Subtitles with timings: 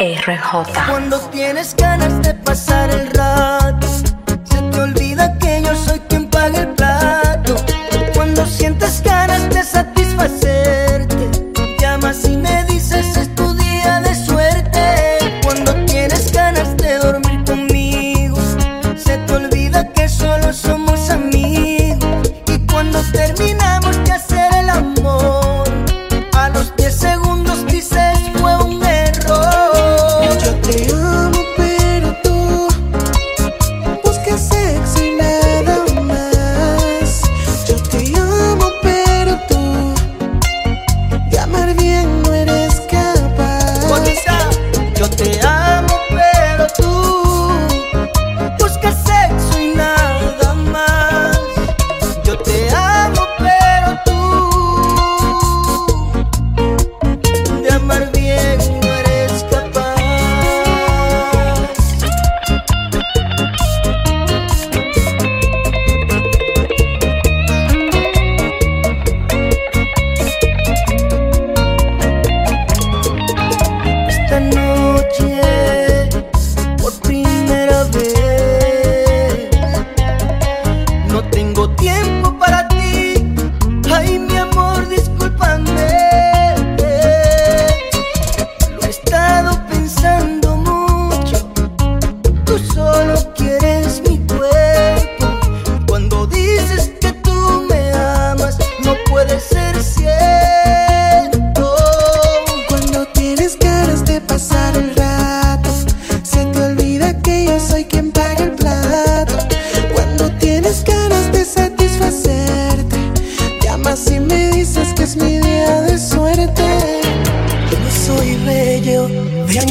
[0.00, 0.86] RJ.
[0.88, 3.49] Cuando tienes ganas de pasar el rato,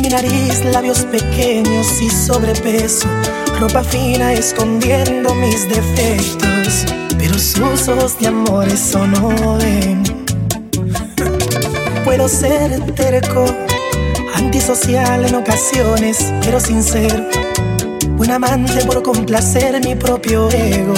[0.09, 3.07] nariz, labios pequeños y sobrepeso,
[3.59, 6.85] ropa fina escondiendo mis defectos,
[7.17, 10.03] pero sus ojos de amor eso no ven.
[12.03, 13.45] Puedo ser terco,
[14.35, 17.25] antisocial en ocasiones, pero sincero,
[18.17, 20.95] buen amante por complacer mi propio ego,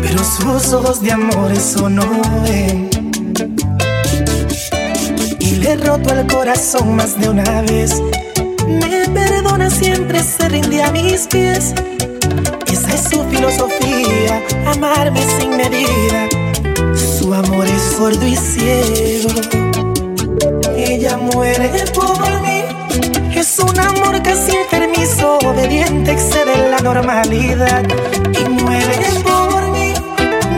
[0.00, 2.04] pero sus ojos de amor eso no
[2.44, 2.90] ven.
[5.60, 8.02] Le roto el corazón más de una vez.
[8.78, 11.74] Me perdona siempre, se rinde a mis pies.
[12.66, 16.28] Esa es su filosofía, amarme sin medida.
[16.94, 19.30] Su amor es sordo y ciego.
[20.76, 22.62] Ella muere por mí.
[23.34, 27.82] Es un amor casi enfermizo, obediente, excede la normalidad.
[28.38, 29.94] Y muere por mí.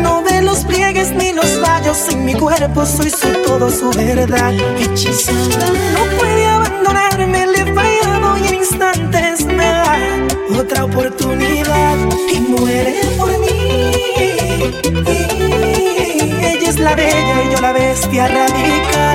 [0.03, 4.53] No ve los pliegues ni los fallos en mi cuerpo, soy su todo, su verdad.
[4.79, 6.52] Hechizada, no puede
[6.83, 9.99] abandonarme, le fallado y en instantes me da
[10.59, 11.97] otra oportunidad.
[12.33, 13.93] Y muere por mí.
[16.43, 19.12] Ella es la bella y yo la bestia radical.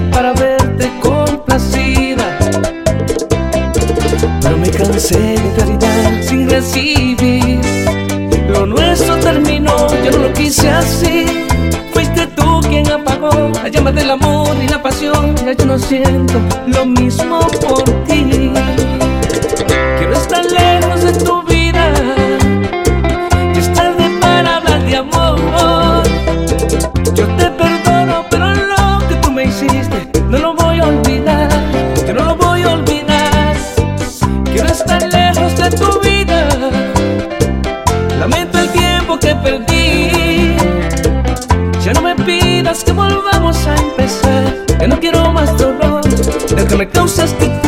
[0.00, 2.24] Para verte complacida.
[4.42, 7.60] Pero me cansé de caridad sin recibir.
[8.48, 11.26] Lo nuestro terminó, yo no lo quise así.
[11.92, 15.34] Fuiste tú quien apagó la llama del amor y la pasión.
[15.44, 18.35] Ya yo no siento lo mismo por ti.
[46.76, 47.66] Me causaste tú.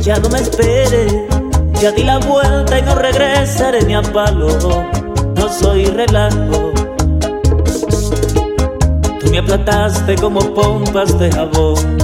[0.00, 1.12] Ya no me esperes,
[1.80, 4.48] ya di la vuelta vuelta y no regresaré ni a palo.
[5.34, 6.72] No soy relajo.
[9.20, 12.03] Tú me aplataste como pompas de jabón.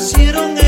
[0.00, 0.59] hago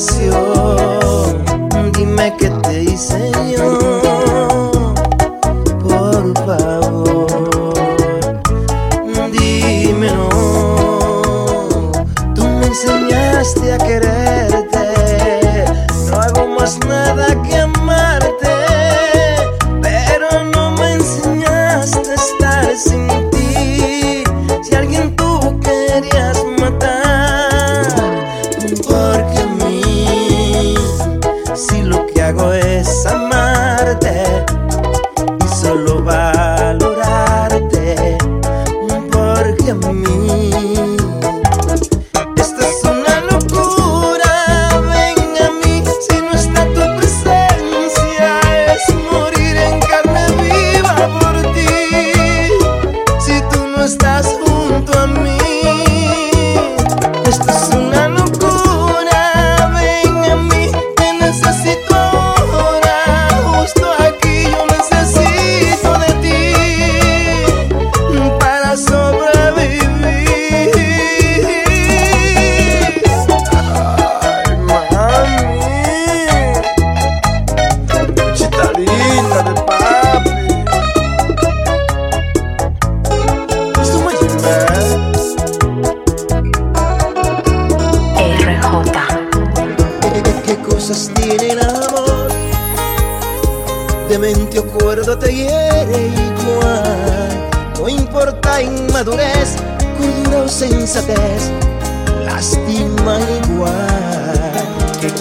[0.00, 0.39] es amarte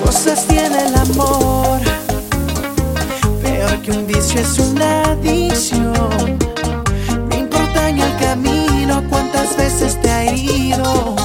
[0.10, 1.80] cosas tiene el amor?
[3.44, 6.40] Peor que un vicio es una adicción.
[7.30, 11.16] No importa en el camino cuántas veces te ha ido,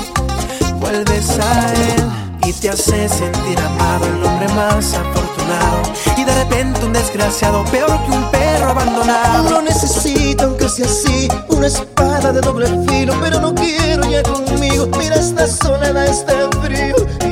[0.81, 2.05] vuelves a él
[2.47, 5.81] y te hace sentir amado, el hombre más afortunado.
[6.19, 9.49] Y de repente un desgraciado, peor que un perro abandonado.
[9.49, 14.89] No necesito, aunque sea así, una espada de doble filo, pero no quiero ya conmigo.
[14.99, 17.24] Mira esta soledad, este frío.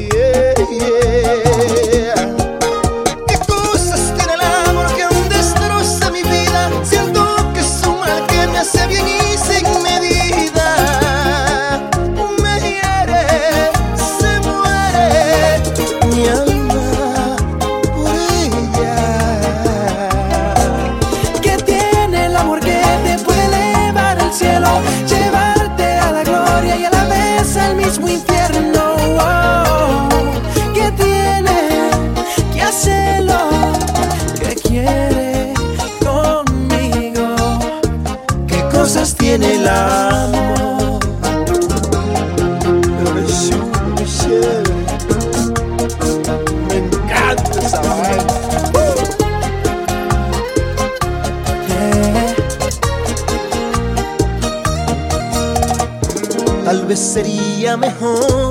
[57.62, 58.50] Sería mejor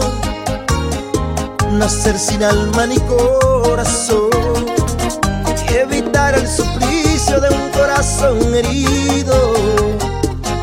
[1.73, 4.29] nacer sin alma ni corazón
[5.69, 9.35] y evitar el suplicio de un corazón herido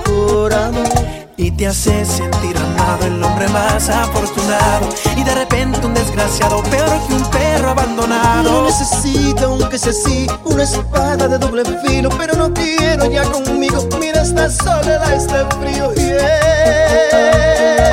[0.06, 0.88] por amor.
[1.36, 4.88] Y te hace sentir amado, el hombre más afortunado.
[5.14, 8.64] Y de repente un desgraciado, peor que un perro No abandonado.
[8.64, 13.86] necesito, aunque sea así, una espada de doble filo, pero no quiero ya conmigo.
[14.00, 15.92] Mira esta soledad, este frío.
[15.96, 17.87] Yeah.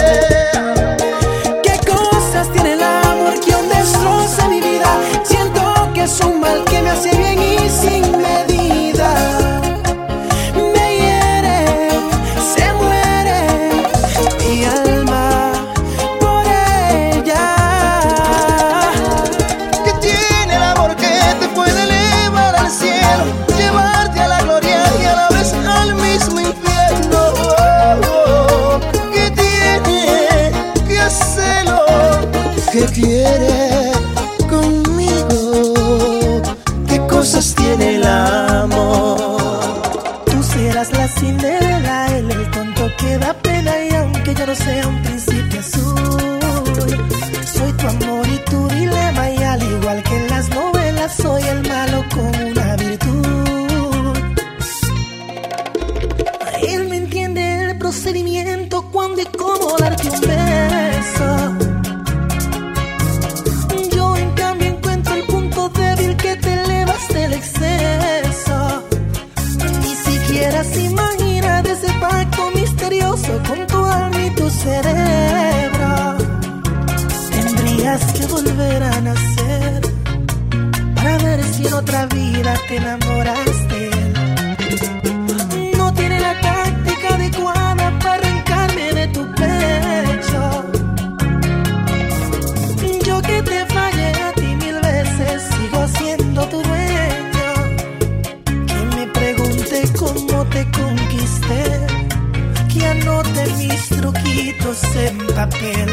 [104.95, 105.89] En papel.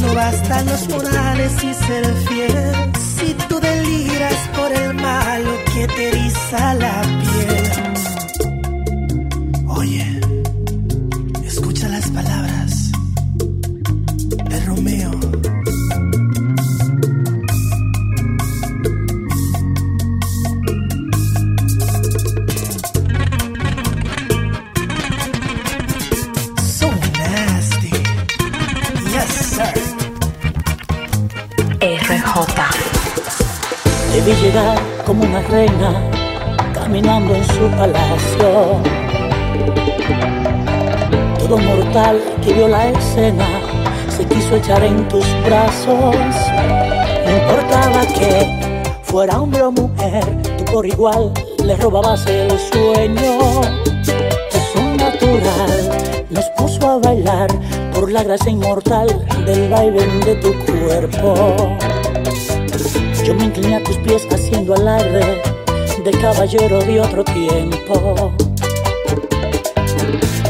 [0.00, 2.92] No bastan los morales y ser fiel.
[3.16, 7.70] Si tú deliras por el malo que te eriza la piel.
[9.68, 10.11] Oye,
[35.06, 35.92] Como una reina
[36.72, 38.80] caminando en su palacio.
[41.38, 43.46] Todo mortal que vio la escena
[44.08, 46.16] se quiso echar en tus brazos.
[47.24, 50.24] No importaba que fuera hombre o mujer,
[50.58, 51.32] tú por igual
[51.64, 53.60] le robabas el sueño.
[54.52, 57.48] Es un natural, nos puso a bailar
[57.94, 59.08] por la gracia inmortal
[59.44, 61.76] del baile de tu cuerpo.
[63.32, 65.40] Yo me incliné a tus pies haciendo alarde
[66.04, 68.30] de caballero de otro tiempo.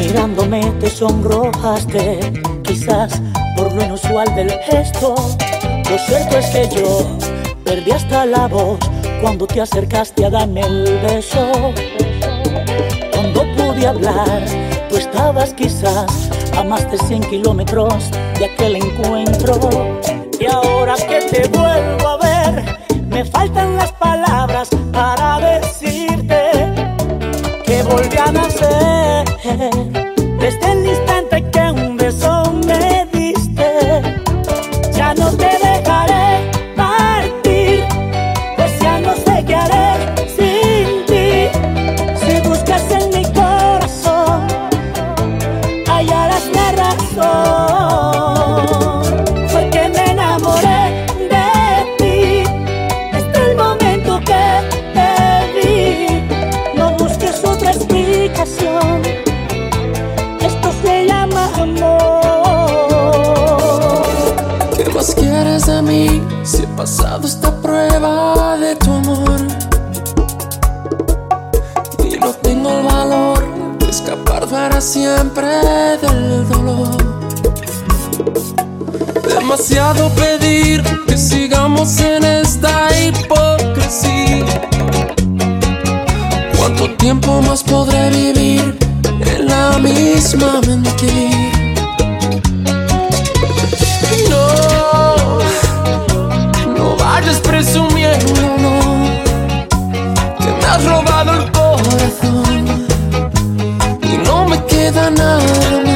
[0.00, 2.18] Mirándome te sonrojaste,
[2.64, 3.22] quizás
[3.56, 5.14] por lo inusual del gesto.
[5.88, 7.06] Lo cierto es que yo
[7.64, 8.80] perdí hasta la voz
[9.20, 11.72] cuando te acercaste a darme el beso.
[13.12, 14.42] Cuando pude hablar,
[14.90, 18.10] tú estabas quizás a más de 100 kilómetros
[18.40, 20.00] de aquel encuentro.
[20.40, 21.71] Y ahora que te vuelvo
[23.12, 24.21] me faltan las palabras.
[75.14, 75.48] siempre
[76.02, 76.96] del dolor.
[79.28, 84.46] Demasiado pedir que sigamos en esta hipocresía.
[86.56, 88.78] ¿Cuánto tiempo más podré vivir
[89.32, 91.50] en la misma mentira?
[94.30, 94.46] No,
[96.76, 98.76] no vayas presumiendo, no,
[100.38, 101.21] que me has robado.
[105.22, 105.91] know.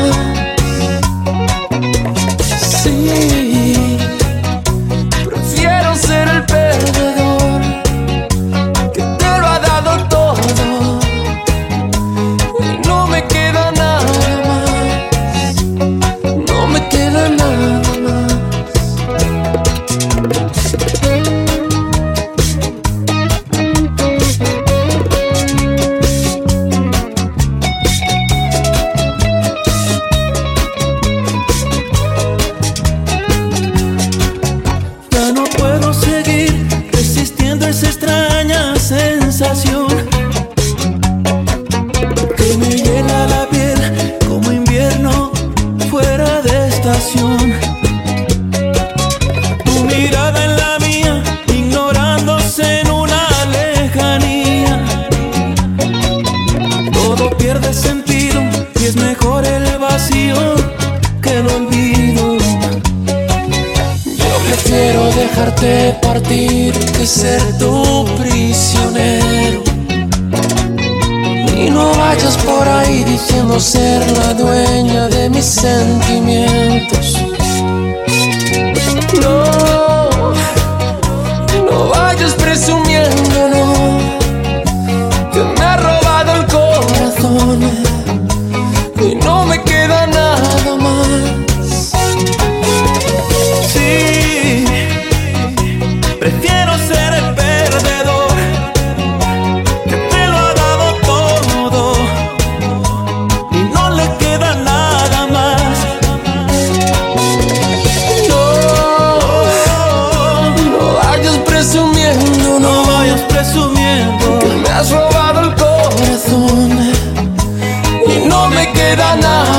[118.87, 119.56] did I not?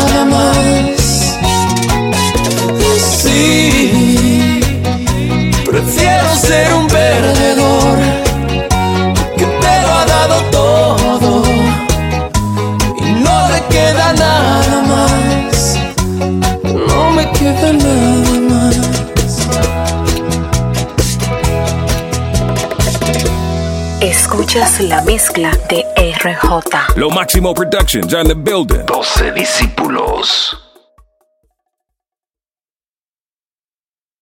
[24.57, 26.95] Escuchas la mezcla de RJ.
[26.95, 28.83] Lo máximo productions and the building.
[28.87, 30.66] 12 discípulos.